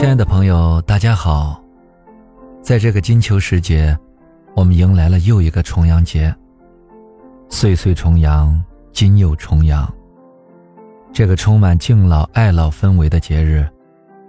[0.00, 1.62] 亲爱的朋友，大家好！
[2.62, 3.94] 在这个金秋时节，
[4.56, 6.34] 我们迎来了又一个重阳节。
[7.50, 8.58] 岁岁重阳，
[8.92, 9.86] 今又重阳。
[11.12, 13.68] 这个充满敬老爱老氛围的节日，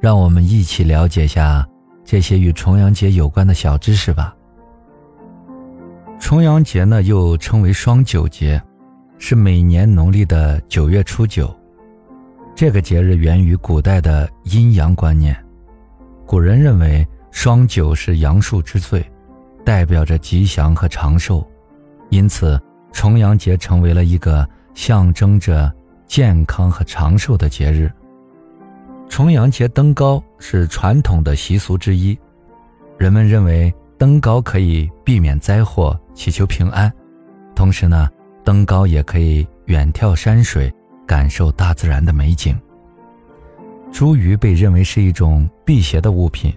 [0.02, 1.66] 让我们一起了解下
[2.04, 4.36] 这些与重阳节有关的小知识吧。
[6.20, 8.62] 重阳节呢，又称为双九节，
[9.20, 11.50] 是每年农历的九月初九。
[12.54, 15.34] 这个节日源于古代的阴阳观念。
[16.32, 19.06] 古人认为双九是阳数之最，
[19.66, 21.46] 代表着吉祥和长寿，
[22.10, 22.58] 因此
[22.94, 25.70] 重阳节成为了一个象征着
[26.08, 27.92] 健康和长寿的节日。
[29.10, 32.18] 重阳节登高是传统的习俗之一，
[32.98, 36.90] 人们认为登高可以避免灾祸，祈求平安，
[37.54, 38.10] 同时呢，
[38.46, 40.74] 登高也可以远眺山水，
[41.06, 42.58] 感受大自然的美景。
[43.92, 46.54] 茱萸被认为是一种辟邪的物品，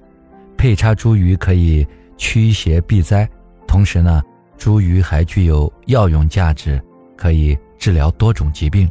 [0.57, 1.87] 配插茱萸可以
[2.17, 3.29] 驱邪避灾。
[3.67, 4.23] 同时呢，
[4.59, 6.81] 茱萸还具有药用价值，
[7.17, 8.91] 可以治疗多种疾病。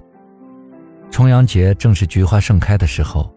[1.09, 3.33] 重阳节正是菊花盛开的时候，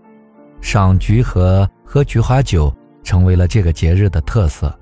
[0.60, 4.76] 赏菊和喝菊花酒成为了这个节日的特色。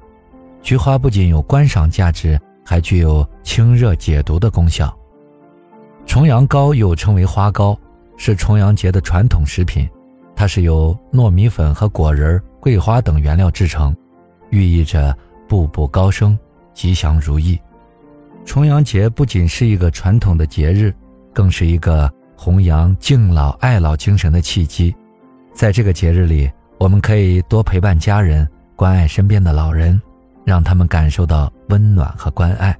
[0.62, 4.96] 菊花不仅有观赏价值，还具有清热解毒的功效。
[6.06, 7.78] 重阳糕又称为花糕，
[8.16, 9.86] 是重阳节的传统食品。
[10.36, 13.96] 它是由糯米粉和果仁、桂花等原料制成，
[14.50, 15.16] 寓意着
[15.48, 16.38] 步步高升、
[16.72, 17.58] 吉祥如意。
[18.44, 20.92] 重阳节不仅是一个传统的节日，
[21.32, 24.94] 更是一个弘扬敬老爱老精神的契机。
[25.54, 30.00] 在这个节日里，我们可以多陪伴家人，关爱身边的老人，
[30.44, 32.76] 让他们感受到温暖和关爱。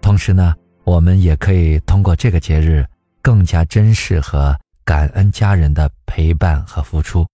[0.00, 2.86] 同时呢，我们也可以通过这个节日，
[3.22, 4.56] 更加珍视和。
[4.84, 7.24] 感恩家人的陪伴和付出，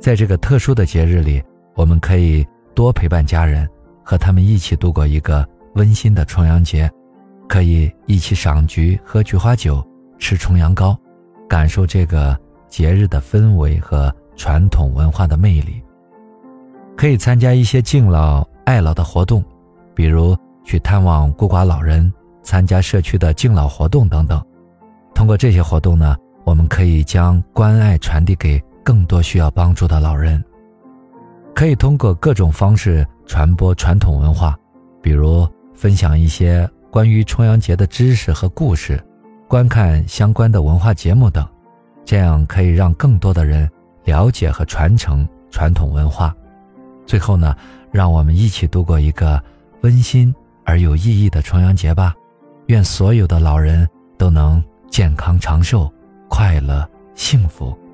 [0.00, 1.42] 在这个特殊的节日里，
[1.74, 3.68] 我们可以多陪伴家人，
[4.04, 6.90] 和他们一起度过一个温馨的重阳节，
[7.48, 9.84] 可以一起赏菊、喝菊花酒、
[10.18, 10.98] 吃重阳糕，
[11.48, 12.36] 感受这个
[12.68, 15.80] 节日的氛围和传统文化的魅力。
[16.96, 19.44] 可以参加一些敬老爱老的活动，
[19.94, 22.12] 比如去探望孤寡老人、
[22.42, 24.44] 参加社区的敬老活动等等。
[25.14, 26.16] 通过这些活动呢。
[26.46, 30.42] 我们可以将关爱传递给更多需要帮助的老人，
[31.52, 34.56] 可以通过各种方式传播传统文化，
[35.02, 39.02] 比如分享一些关于重阳节的知识和故事，
[39.48, 41.44] 观看相关的文化节目等，
[42.04, 43.68] 这样可以让更多的人
[44.04, 46.32] 了解和传承传统文化。
[47.04, 47.56] 最后呢，
[47.90, 49.42] 让我们一起度过一个
[49.80, 50.32] 温馨
[50.64, 52.14] 而有意义的重阳节吧！
[52.66, 55.92] 愿所有的老人都能健康长寿。
[56.28, 57.85] 快乐幸福。